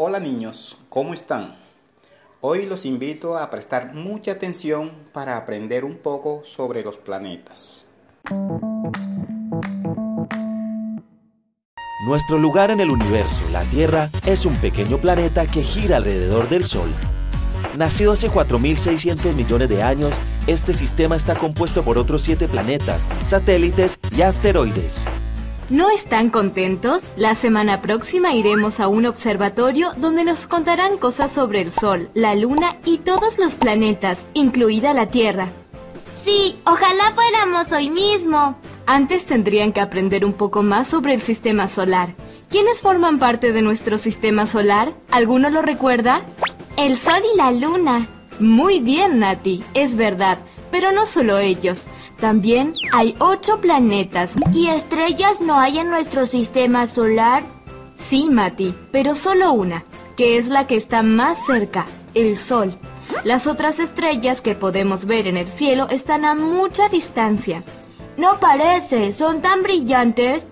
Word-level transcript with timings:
Hola 0.00 0.20
niños, 0.20 0.76
¿cómo 0.90 1.12
están? 1.12 1.56
Hoy 2.40 2.66
los 2.66 2.84
invito 2.84 3.36
a 3.36 3.50
prestar 3.50 3.94
mucha 3.94 4.30
atención 4.30 4.92
para 5.12 5.36
aprender 5.36 5.84
un 5.84 5.96
poco 5.96 6.42
sobre 6.44 6.84
los 6.84 6.98
planetas. 6.98 7.84
Nuestro 12.06 12.38
lugar 12.38 12.70
en 12.70 12.78
el 12.78 12.90
universo, 12.90 13.42
la 13.50 13.64
Tierra, 13.64 14.08
es 14.24 14.46
un 14.46 14.54
pequeño 14.58 14.98
planeta 14.98 15.48
que 15.48 15.64
gira 15.64 15.96
alrededor 15.96 16.48
del 16.48 16.64
Sol. 16.64 16.90
Nacido 17.76 18.12
hace 18.12 18.30
4.600 18.30 19.34
millones 19.34 19.68
de 19.68 19.82
años, 19.82 20.14
este 20.46 20.74
sistema 20.74 21.16
está 21.16 21.34
compuesto 21.34 21.82
por 21.82 21.98
otros 21.98 22.22
siete 22.22 22.46
planetas, 22.46 23.02
satélites 23.26 23.98
y 24.16 24.22
asteroides. 24.22 24.94
¿No 25.70 25.90
están 25.90 26.30
contentos? 26.30 27.02
La 27.16 27.34
semana 27.34 27.82
próxima 27.82 28.32
iremos 28.32 28.80
a 28.80 28.88
un 28.88 29.04
observatorio 29.04 29.92
donde 29.98 30.24
nos 30.24 30.46
contarán 30.46 30.96
cosas 30.96 31.30
sobre 31.30 31.60
el 31.60 31.70
Sol, 31.70 32.08
la 32.14 32.34
Luna 32.34 32.78
y 32.86 32.96
todos 32.96 33.36
los 33.36 33.56
planetas, 33.56 34.24
incluida 34.32 34.94
la 34.94 35.10
Tierra. 35.10 35.48
Sí, 36.24 36.56
ojalá 36.64 37.12
fuéramos 37.14 37.70
hoy 37.70 37.90
mismo. 37.90 38.56
Antes 38.86 39.26
tendrían 39.26 39.74
que 39.74 39.82
aprender 39.82 40.24
un 40.24 40.32
poco 40.32 40.62
más 40.62 40.86
sobre 40.86 41.12
el 41.12 41.20
sistema 41.20 41.68
solar. 41.68 42.14
¿Quiénes 42.48 42.80
forman 42.80 43.18
parte 43.18 43.52
de 43.52 43.60
nuestro 43.60 43.98
sistema 43.98 44.46
solar? 44.46 44.94
¿Alguno 45.10 45.50
lo 45.50 45.60
recuerda? 45.60 46.22
El 46.78 46.96
Sol 46.96 47.20
y 47.34 47.36
la 47.36 47.50
Luna. 47.50 48.08
Muy 48.40 48.80
bien, 48.80 49.18
Nati, 49.18 49.62
es 49.74 49.96
verdad, 49.96 50.38
pero 50.70 50.92
no 50.92 51.04
solo 51.04 51.36
ellos. 51.36 51.84
También 52.20 52.72
hay 52.92 53.14
ocho 53.20 53.60
planetas. 53.60 54.32
¿Y 54.52 54.68
estrellas 54.68 55.40
no 55.40 55.58
hay 55.58 55.78
en 55.78 55.90
nuestro 55.90 56.26
sistema 56.26 56.86
solar? 56.86 57.44
Sí, 57.96 58.28
Mati, 58.30 58.74
pero 58.90 59.14
solo 59.14 59.52
una, 59.52 59.84
que 60.16 60.36
es 60.36 60.48
la 60.48 60.66
que 60.66 60.76
está 60.76 61.02
más 61.02 61.36
cerca, 61.46 61.86
el 62.14 62.36
Sol. 62.36 62.76
Las 63.24 63.46
otras 63.46 63.78
estrellas 63.78 64.40
que 64.40 64.54
podemos 64.54 65.06
ver 65.06 65.28
en 65.28 65.36
el 65.36 65.48
cielo 65.48 65.88
están 65.90 66.24
a 66.24 66.34
mucha 66.34 66.88
distancia. 66.88 67.62
No 68.16 68.40
parece, 68.40 69.12
son 69.12 69.40
tan 69.40 69.62
brillantes. 69.62 70.48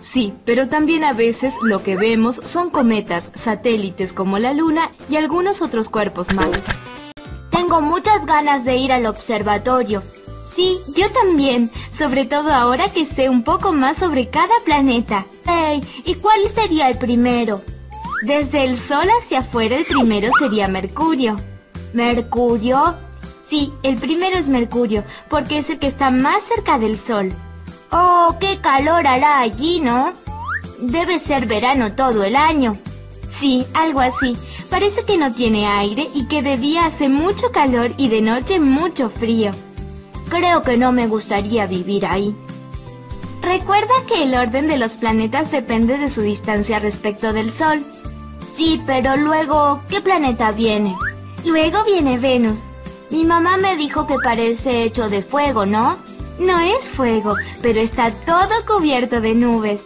Sí, 0.00 0.32
pero 0.44 0.68
también 0.68 1.04
a 1.04 1.12
veces 1.12 1.54
lo 1.62 1.82
que 1.82 1.96
vemos 1.96 2.40
son 2.44 2.70
cometas, 2.70 3.30
satélites 3.34 4.12
como 4.12 4.38
la 4.38 4.52
Luna 4.52 4.90
y 5.08 5.16
algunos 5.16 5.62
otros 5.62 5.88
cuerpos 5.90 6.32
más. 6.34 6.48
Tengo 7.50 7.80
muchas 7.82 8.24
ganas 8.26 8.64
de 8.64 8.76
ir 8.76 8.92
al 8.92 9.06
observatorio. 9.06 10.02
Sí, 10.54 10.80
yo 10.94 11.10
también, 11.10 11.70
sobre 11.96 12.26
todo 12.26 12.52
ahora 12.52 12.92
que 12.92 13.06
sé 13.06 13.30
un 13.30 13.42
poco 13.42 13.72
más 13.72 13.96
sobre 13.96 14.28
cada 14.28 14.52
planeta. 14.64 15.26
Hey, 15.46 15.82
¿y 16.04 16.14
cuál 16.16 16.48
sería 16.50 16.90
el 16.90 16.98
primero? 16.98 17.62
Desde 18.26 18.64
el 18.64 18.76
Sol 18.76 19.08
hacia 19.18 19.40
afuera 19.40 19.76
el 19.76 19.86
primero 19.86 20.30
sería 20.38 20.68
Mercurio. 20.68 21.40
¿Mercurio? 21.94 22.96
Sí, 23.48 23.72
el 23.82 23.96
primero 23.96 24.36
es 24.36 24.48
Mercurio, 24.48 25.04
porque 25.30 25.58
es 25.58 25.70
el 25.70 25.78
que 25.78 25.86
está 25.86 26.10
más 26.10 26.44
cerca 26.44 26.78
del 26.78 26.98
Sol. 26.98 27.32
Oh, 27.90 28.36
qué 28.38 28.58
calor 28.60 29.06
hará 29.06 29.40
allí, 29.40 29.80
¿no? 29.80 30.12
Debe 30.78 31.18
ser 31.18 31.46
verano 31.46 31.94
todo 31.94 32.24
el 32.24 32.36
año. 32.36 32.76
Sí, 33.30 33.66
algo 33.72 34.00
así. 34.00 34.36
Parece 34.68 35.04
que 35.04 35.16
no 35.16 35.32
tiene 35.32 35.66
aire 35.66 36.08
y 36.14 36.26
que 36.28 36.42
de 36.42 36.56
día 36.58 36.86
hace 36.86 37.08
mucho 37.08 37.52
calor 37.52 37.92
y 37.96 38.08
de 38.08 38.20
noche 38.20 38.60
mucho 38.60 39.10
frío. 39.10 39.50
Creo 40.32 40.62
que 40.62 40.78
no 40.78 40.92
me 40.92 41.08
gustaría 41.08 41.66
vivir 41.66 42.06
ahí. 42.06 42.34
Recuerda 43.42 43.92
que 44.08 44.22
el 44.22 44.34
orden 44.34 44.66
de 44.66 44.78
los 44.78 44.92
planetas 44.92 45.52
depende 45.52 45.98
de 45.98 46.08
su 46.08 46.22
distancia 46.22 46.78
respecto 46.78 47.34
del 47.34 47.50
Sol. 47.50 47.84
Sí, 48.54 48.80
pero 48.86 49.14
luego, 49.18 49.82
¿qué 49.90 50.00
planeta 50.00 50.50
viene? 50.52 50.96
Luego 51.44 51.84
viene 51.84 52.18
Venus. 52.18 52.58
Mi 53.10 53.24
mamá 53.24 53.58
me 53.58 53.76
dijo 53.76 54.06
que 54.06 54.16
parece 54.24 54.84
hecho 54.84 55.10
de 55.10 55.20
fuego, 55.20 55.66
¿no? 55.66 55.98
No 56.38 56.60
es 56.60 56.88
fuego, 56.88 57.34
pero 57.60 57.80
está 57.80 58.10
todo 58.10 58.54
cubierto 58.66 59.20
de 59.20 59.34
nubes. 59.34 59.82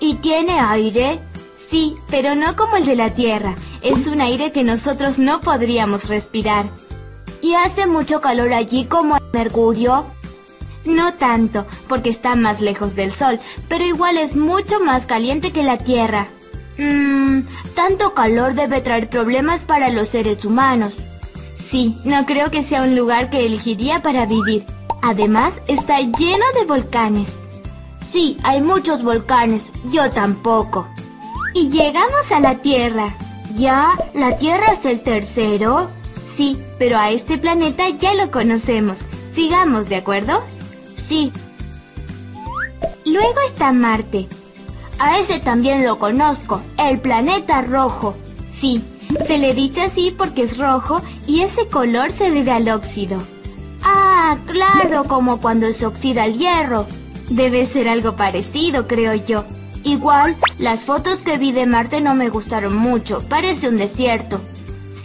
¿Y 0.00 0.14
tiene 0.14 0.58
aire? 0.58 1.20
Sí, 1.68 1.96
pero 2.08 2.34
no 2.34 2.56
como 2.56 2.78
el 2.78 2.86
de 2.86 2.96
la 2.96 3.10
Tierra. 3.10 3.56
Es 3.82 4.06
un 4.06 4.22
aire 4.22 4.52
que 4.52 4.64
nosotros 4.64 5.18
no 5.18 5.42
podríamos 5.42 6.08
respirar. 6.08 6.64
¿Y 7.42 7.54
hace 7.54 7.86
mucho 7.86 8.20
calor 8.20 8.54
allí 8.54 8.84
como 8.84 9.16
en 9.16 9.22
Mercurio? 9.32 10.06
No 10.84 11.14
tanto, 11.14 11.66
porque 11.88 12.08
está 12.08 12.36
más 12.36 12.60
lejos 12.60 12.94
del 12.94 13.12
Sol, 13.12 13.40
pero 13.68 13.84
igual 13.84 14.16
es 14.16 14.36
mucho 14.36 14.80
más 14.80 15.06
caliente 15.06 15.50
que 15.50 15.64
la 15.64 15.76
Tierra. 15.76 16.28
Mmm, 16.78 17.40
tanto 17.74 18.14
calor 18.14 18.54
debe 18.54 18.80
traer 18.80 19.10
problemas 19.10 19.64
para 19.64 19.90
los 19.90 20.08
seres 20.08 20.44
humanos. 20.44 20.94
Sí, 21.68 21.98
no 22.04 22.26
creo 22.26 22.50
que 22.50 22.62
sea 22.62 22.82
un 22.82 22.94
lugar 22.94 23.28
que 23.28 23.44
elegiría 23.44 24.02
para 24.02 24.24
vivir. 24.24 24.64
Además, 25.02 25.54
está 25.66 26.00
lleno 26.00 26.44
de 26.54 26.64
volcanes. 26.64 27.34
Sí, 28.08 28.36
hay 28.44 28.60
muchos 28.60 29.02
volcanes, 29.02 29.70
yo 29.90 30.10
tampoco. 30.10 30.86
Y 31.54 31.70
llegamos 31.70 32.30
a 32.30 32.38
la 32.38 32.54
Tierra. 32.56 33.16
¿Ya? 33.56 33.90
¿La 34.14 34.36
Tierra 34.36 34.72
es 34.72 34.84
el 34.84 35.02
tercero? 35.02 35.90
Sí, 36.36 36.56
pero 36.78 36.98
a 36.98 37.10
este 37.10 37.38
planeta 37.38 37.88
ya 37.90 38.14
lo 38.14 38.30
conocemos. 38.30 38.98
Sigamos, 39.32 39.88
¿de 39.88 39.96
acuerdo? 39.96 40.42
Sí. 40.96 41.32
Luego 43.04 43.40
está 43.46 43.72
Marte. 43.72 44.28
A 44.98 45.18
ese 45.18 45.40
también 45.40 45.84
lo 45.84 45.98
conozco, 45.98 46.62
el 46.78 47.00
planeta 47.00 47.62
rojo. 47.62 48.16
Sí, 48.54 48.82
se 49.26 49.38
le 49.38 49.52
dice 49.54 49.82
así 49.82 50.14
porque 50.16 50.42
es 50.42 50.58
rojo 50.58 51.02
y 51.26 51.40
ese 51.40 51.66
color 51.68 52.12
se 52.12 52.30
debe 52.30 52.52
al 52.52 52.68
óxido. 52.68 53.18
Ah, 53.82 54.38
claro, 54.46 55.04
como 55.04 55.40
cuando 55.40 55.72
se 55.72 55.86
oxida 55.86 56.24
el 56.24 56.38
hierro. 56.38 56.86
Debe 57.28 57.64
ser 57.66 57.88
algo 57.88 58.14
parecido, 58.14 58.86
creo 58.86 59.14
yo. 59.14 59.44
Igual, 59.84 60.36
las 60.58 60.84
fotos 60.84 61.22
que 61.22 61.38
vi 61.38 61.50
de 61.50 61.66
Marte 61.66 62.00
no 62.00 62.14
me 62.14 62.28
gustaron 62.28 62.76
mucho, 62.76 63.20
parece 63.28 63.68
un 63.68 63.78
desierto. 63.78 64.40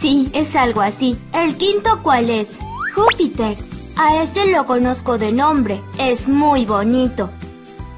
Sí, 0.00 0.30
es 0.32 0.54
algo 0.54 0.80
así. 0.80 1.18
¿El 1.32 1.56
quinto 1.56 2.00
cuál 2.02 2.30
es? 2.30 2.58
Júpiter. 2.94 3.56
A 3.96 4.22
ese 4.22 4.46
lo 4.52 4.64
conozco 4.64 5.18
de 5.18 5.32
nombre. 5.32 5.80
Es 5.98 6.28
muy 6.28 6.66
bonito. 6.66 7.30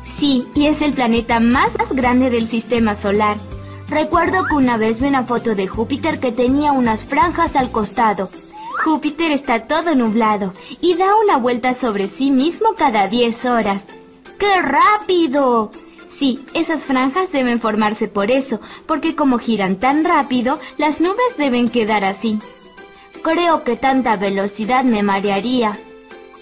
Sí, 0.02 0.46
y 0.54 0.66
es 0.66 0.80
el 0.80 0.92
planeta 0.94 1.40
más 1.40 1.72
grande 1.90 2.30
del 2.30 2.48
sistema 2.48 2.94
solar. 2.94 3.36
Recuerdo 3.88 4.44
que 4.46 4.54
una 4.54 4.76
vez 4.76 5.00
vi 5.00 5.08
una 5.08 5.24
foto 5.24 5.54
de 5.54 5.66
Júpiter 5.66 6.20
que 6.20 6.32
tenía 6.32 6.72
unas 6.72 7.04
franjas 7.04 7.56
al 7.56 7.70
costado. 7.70 8.30
Júpiter 8.84 9.30
está 9.30 9.66
todo 9.66 9.94
nublado 9.94 10.54
y 10.80 10.94
da 10.94 11.16
una 11.22 11.36
vuelta 11.36 11.74
sobre 11.74 12.08
sí 12.08 12.30
mismo 12.30 12.70
cada 12.78 13.08
10 13.08 13.44
horas. 13.44 13.82
¡Qué 14.38 14.62
rápido! 14.62 15.70
Sí, 16.20 16.44
esas 16.52 16.84
franjas 16.84 17.32
deben 17.32 17.60
formarse 17.60 18.06
por 18.06 18.30
eso, 18.30 18.60
porque 18.84 19.16
como 19.16 19.38
giran 19.38 19.76
tan 19.76 20.04
rápido, 20.04 20.60
las 20.76 21.00
nubes 21.00 21.38
deben 21.38 21.70
quedar 21.70 22.04
así. 22.04 22.38
Creo 23.22 23.64
que 23.64 23.74
tanta 23.76 24.18
velocidad 24.18 24.84
me 24.84 25.02
marearía. 25.02 25.78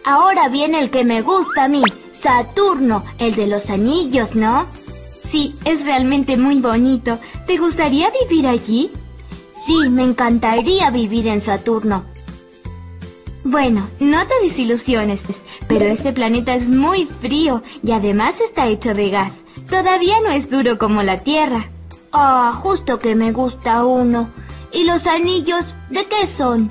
Ahora 0.04 0.48
viene 0.48 0.80
el 0.80 0.90
que 0.90 1.04
me 1.04 1.22
gusta 1.22 1.62
a 1.62 1.68
mí, 1.68 1.84
Saturno, 2.12 3.04
el 3.20 3.36
de 3.36 3.46
los 3.46 3.70
anillos, 3.70 4.34
¿no? 4.34 4.66
Sí, 5.30 5.54
es 5.64 5.86
realmente 5.86 6.36
muy 6.36 6.56
bonito. 6.56 7.20
¿Te 7.46 7.56
gustaría 7.56 8.10
vivir 8.28 8.48
allí? 8.48 8.90
Sí, 9.64 9.88
me 9.90 10.02
encantaría 10.02 10.90
vivir 10.90 11.28
en 11.28 11.40
Saturno. 11.40 12.04
Bueno, 13.44 13.88
no 14.00 14.26
te 14.26 14.34
desilusiones, 14.42 15.22
pero 15.68 15.84
este 15.84 16.12
planeta 16.12 16.56
es 16.56 16.68
muy 16.68 17.06
frío 17.06 17.62
y 17.84 17.92
además 17.92 18.40
está 18.40 18.66
hecho 18.66 18.92
de 18.92 19.10
gas. 19.10 19.44
Todavía 19.68 20.20
no 20.20 20.30
es 20.30 20.50
duro 20.50 20.78
como 20.78 21.02
la 21.02 21.18
Tierra. 21.18 21.70
Ah, 22.12 22.58
justo 22.62 22.98
que 22.98 23.14
me 23.14 23.32
gusta 23.32 23.84
uno. 23.84 24.31
¿Y 24.72 24.84
los 24.84 25.06
anillos 25.06 25.75
de 25.90 26.06
qué 26.06 26.26
son? 26.26 26.70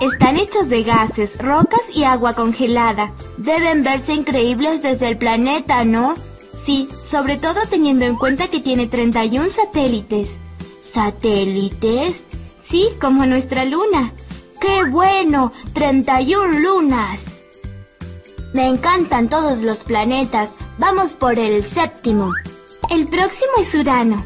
Están 0.00 0.36
hechos 0.36 0.68
de 0.68 0.82
gases, 0.82 1.38
rocas 1.38 1.80
y 1.92 2.04
agua 2.04 2.34
congelada. 2.34 3.12
Deben 3.38 3.82
verse 3.82 4.12
increíbles 4.12 4.82
desde 4.82 5.08
el 5.08 5.18
planeta, 5.18 5.84
¿no? 5.84 6.14
Sí, 6.52 6.88
sobre 7.08 7.36
todo 7.36 7.60
teniendo 7.68 8.04
en 8.04 8.16
cuenta 8.16 8.48
que 8.48 8.60
tiene 8.60 8.86
31 8.86 9.48
satélites. 9.48 10.36
¿Satélites? 10.82 12.24
Sí, 12.64 12.88
como 13.00 13.26
nuestra 13.26 13.64
luna. 13.64 14.12
¡Qué 14.60 14.84
bueno! 14.84 15.52
¡31 15.74 16.60
lunas! 16.60 17.26
Me 18.52 18.68
encantan 18.68 19.28
todos 19.28 19.60
los 19.62 19.78
planetas. 19.84 20.52
Vamos 20.78 21.12
por 21.14 21.38
el 21.38 21.64
séptimo. 21.64 22.32
El 22.90 23.08
próximo 23.08 23.52
es 23.60 23.74
Urano. 23.74 24.22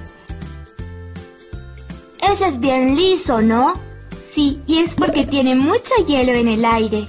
Ese 2.21 2.49
es 2.49 2.59
bien 2.61 2.97
liso, 2.97 3.41
¿no? 3.41 3.75
Sí, 4.33 4.61
y 4.67 4.79
es 4.79 4.95
porque 4.95 5.25
tiene 5.27 5.55
mucho 5.55 5.95
hielo 6.07 6.33
en 6.33 6.49
el 6.49 6.65
aire. 6.65 7.07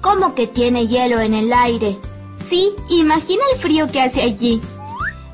¿Cómo 0.00 0.34
que 0.34 0.46
tiene 0.46 0.86
hielo 0.86 1.20
en 1.20 1.34
el 1.34 1.52
aire? 1.52 1.96
Sí, 2.48 2.70
imagina 2.88 3.42
el 3.52 3.60
frío 3.60 3.86
que 3.88 4.00
hace 4.00 4.22
allí. 4.22 4.60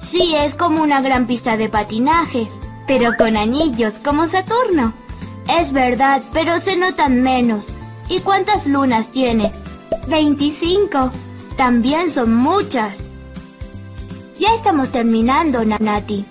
Sí, 0.00 0.34
es 0.34 0.54
como 0.54 0.82
una 0.82 1.00
gran 1.00 1.26
pista 1.26 1.56
de 1.56 1.68
patinaje. 1.68 2.48
pero 2.86 3.12
con 3.16 3.36
anillos 3.36 3.94
como 4.04 4.26
Saturno. 4.26 4.92
Es 5.48 5.72
verdad, 5.72 6.22
pero 6.32 6.58
se 6.58 6.76
notan 6.76 7.22
menos. 7.22 7.64
¿Y 8.08 8.20
cuántas 8.20 8.66
lunas 8.66 9.08
tiene? 9.12 9.52
25. 10.08 11.10
También 11.56 12.10
son 12.12 12.34
muchas. 12.34 13.01
Ya 14.42 14.56
estamos 14.56 14.90
terminando, 14.90 15.64
Nanati. 15.64 16.24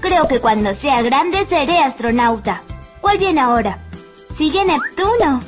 Creo 0.00 0.28
que 0.28 0.38
cuando 0.38 0.72
sea 0.74 1.02
grande 1.02 1.44
seré 1.44 1.80
astronauta. 1.80 2.62
¿Cuál 3.00 3.18
viene 3.18 3.40
ahora? 3.40 3.80
Sigue 4.32 4.64
Neptuno. 4.64 5.40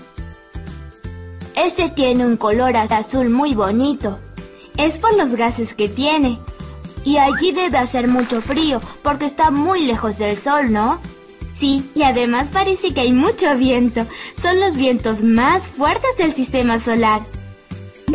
Este 1.54 1.88
tiene 1.90 2.26
un 2.26 2.36
color 2.36 2.76
azul 2.76 3.30
muy 3.30 3.54
bonito. 3.54 4.18
Es 4.76 4.98
por 4.98 5.14
los 5.16 5.36
gases 5.36 5.72
que 5.72 5.88
tiene. 5.88 6.40
Y 7.04 7.18
allí 7.18 7.52
debe 7.52 7.78
hacer 7.78 8.08
mucho 8.08 8.42
frío 8.42 8.80
porque 9.04 9.26
está 9.26 9.52
muy 9.52 9.86
lejos 9.86 10.18
del 10.18 10.36
sol, 10.36 10.72
¿no? 10.72 10.98
Sí, 11.56 11.88
y 11.94 12.02
además 12.02 12.48
parece 12.52 12.92
que 12.92 13.02
hay 13.02 13.12
mucho 13.12 13.56
viento. 13.56 14.04
Son 14.42 14.58
los 14.58 14.76
vientos 14.76 15.22
más 15.22 15.68
fuertes 15.68 16.16
del 16.18 16.32
sistema 16.32 16.80
solar. 16.80 17.20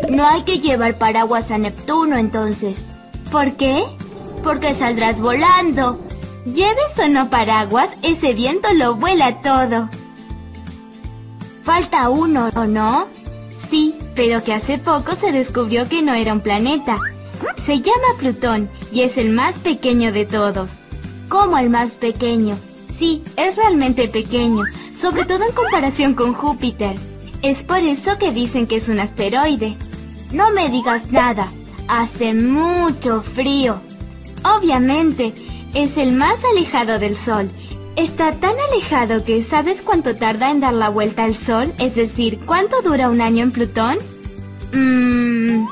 No 0.09 0.27
hay 0.27 0.41
que 0.41 0.59
llevar 0.59 0.97
paraguas 0.97 1.49
a 1.49 1.57
Neptuno 1.57 2.17
entonces. 2.17 2.83
¿Por 3.31 3.55
qué? 3.57 3.83
Porque 4.43 4.73
saldrás 4.73 5.19
volando. 5.19 5.99
Lleves 6.45 6.99
o 7.03 7.07
no 7.07 7.29
paraguas, 7.29 7.89
ese 8.03 8.33
viento 8.33 8.67
lo 8.73 8.95
vuela 8.95 9.41
todo. 9.41 9.89
Falta 11.63 12.09
uno, 12.09 12.49
¿o 12.55 12.65
no? 12.65 13.07
Sí, 13.69 13.95
pero 14.15 14.43
que 14.43 14.53
hace 14.53 14.77
poco 14.77 15.15
se 15.15 15.31
descubrió 15.31 15.89
que 15.89 16.03
no 16.03 16.13
era 16.13 16.33
un 16.33 16.41
planeta. 16.41 16.99
Se 17.65 17.81
llama 17.81 18.17
Plutón 18.19 18.69
y 18.91 19.01
es 19.01 19.17
el 19.17 19.31
más 19.31 19.55
pequeño 19.57 20.11
de 20.11 20.25
todos. 20.25 20.69
¿Cómo 21.27 21.57
el 21.57 21.71
más 21.71 21.93
pequeño? 21.93 22.55
Sí, 22.95 23.23
es 23.35 23.57
realmente 23.57 24.07
pequeño, 24.07 24.63
sobre 24.95 25.25
todo 25.25 25.43
en 25.43 25.53
comparación 25.53 26.13
con 26.13 26.33
Júpiter. 26.33 26.95
Es 27.41 27.63
por 27.63 27.79
eso 27.79 28.17
que 28.19 28.31
dicen 28.31 28.67
que 28.67 28.75
es 28.75 28.87
un 28.87 28.99
asteroide. 28.99 29.75
No 30.31 30.51
me 30.51 30.69
digas 30.69 31.11
nada, 31.11 31.51
hace 31.87 32.33
mucho 32.33 33.21
frío. 33.21 33.79
Obviamente, 34.57 35.33
es 35.73 35.97
el 35.97 36.11
más 36.11 36.39
alejado 36.53 36.99
del 36.99 37.15
Sol. 37.15 37.49
Está 37.95 38.33
tan 38.33 38.55
alejado 38.71 39.23
que 39.23 39.41
¿sabes 39.41 39.81
cuánto 39.81 40.15
tarda 40.15 40.51
en 40.51 40.59
dar 40.59 40.73
la 40.73 40.89
vuelta 40.89 41.23
al 41.23 41.35
Sol? 41.35 41.73
Es 41.77 41.95
decir, 41.95 42.39
¿cuánto 42.45 42.81
dura 42.81 43.09
un 43.09 43.21
año 43.21 43.43
en 43.43 43.51
Plutón? 43.51 43.97
Mmm... 44.73 45.65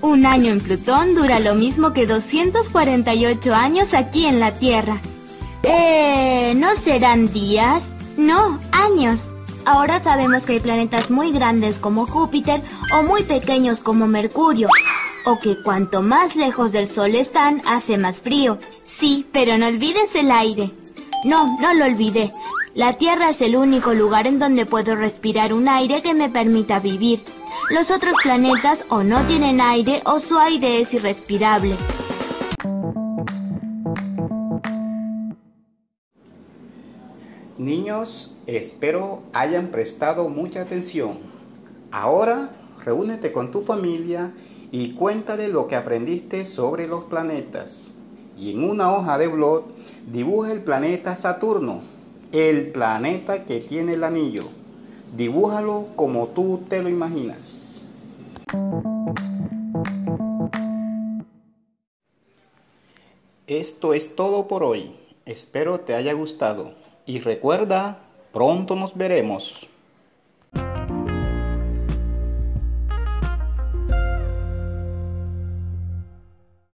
Un 0.00 0.26
año 0.26 0.52
en 0.52 0.60
Plutón 0.60 1.14
dura 1.14 1.40
lo 1.40 1.54
mismo 1.54 1.92
que 1.92 2.06
248 2.06 3.54
años 3.54 3.94
aquí 3.94 4.26
en 4.26 4.40
la 4.40 4.52
Tierra. 4.52 5.00
Eh, 5.64 6.54
¿no 6.56 6.74
serán 6.76 7.30
días? 7.32 7.90
No, 8.16 8.58
años. 8.72 9.20
Ahora 9.64 10.00
sabemos 10.00 10.46
que 10.46 10.54
hay 10.54 10.60
planetas 10.60 11.10
muy 11.10 11.32
grandes 11.32 11.78
como 11.78 12.06
Júpiter 12.06 12.62
o 12.94 13.02
muy 13.02 13.22
pequeños 13.24 13.80
como 13.80 14.06
Mercurio. 14.06 14.68
O 15.24 15.38
que 15.38 15.62
cuanto 15.62 16.02
más 16.02 16.36
lejos 16.36 16.72
del 16.72 16.88
Sol 16.88 17.14
están, 17.14 17.62
hace 17.66 17.98
más 17.98 18.22
frío. 18.22 18.58
Sí, 18.84 19.26
pero 19.32 19.58
no 19.58 19.66
olvides 19.66 20.14
el 20.14 20.30
aire. 20.30 20.70
No, 21.24 21.58
no 21.60 21.74
lo 21.74 21.84
olvidé. 21.84 22.32
La 22.74 22.92
Tierra 22.92 23.30
es 23.30 23.42
el 23.42 23.56
único 23.56 23.92
lugar 23.92 24.26
en 24.26 24.38
donde 24.38 24.64
puedo 24.64 24.94
respirar 24.94 25.52
un 25.52 25.68
aire 25.68 26.00
que 26.00 26.14
me 26.14 26.28
permita 26.28 26.78
vivir. 26.78 27.22
Los 27.70 27.90
otros 27.90 28.14
planetas 28.22 28.84
o 28.88 29.02
no 29.02 29.22
tienen 29.26 29.60
aire 29.60 30.00
o 30.04 30.20
su 30.20 30.38
aire 30.38 30.80
es 30.80 30.94
irrespirable. 30.94 31.74
Niños, 37.58 38.38
espero 38.46 39.22
hayan 39.32 39.68
prestado 39.68 40.28
mucha 40.28 40.62
atención. 40.62 41.18
Ahora, 41.90 42.50
reúnete 42.84 43.32
con 43.32 43.50
tu 43.50 43.60
familia 43.60 44.32
y 44.70 44.92
cuéntale 44.92 45.48
lo 45.48 45.66
que 45.66 45.76
aprendiste 45.76 46.44
sobre 46.44 46.86
los 46.86 47.04
planetas. 47.04 47.90
Y 48.38 48.52
en 48.52 48.64
una 48.64 48.92
hoja 48.92 49.18
de 49.18 49.28
blog, 49.28 49.64
dibuja 50.10 50.52
el 50.52 50.62
planeta 50.62 51.16
Saturno, 51.16 51.80
el 52.32 52.70
planeta 52.70 53.44
que 53.44 53.60
tiene 53.60 53.94
el 53.94 54.04
anillo. 54.04 54.44
Dibújalo 55.16 55.86
como 55.96 56.28
tú 56.28 56.60
te 56.68 56.82
lo 56.82 56.88
imaginas. 56.88 57.86
Esto 63.46 63.94
es 63.94 64.14
todo 64.14 64.46
por 64.46 64.62
hoy. 64.62 64.94
Espero 65.24 65.80
te 65.80 65.94
haya 65.94 66.12
gustado. 66.12 66.72
Y 67.06 67.20
recuerda, 67.20 68.00
pronto 68.30 68.76
nos 68.76 68.94
veremos. 68.94 69.68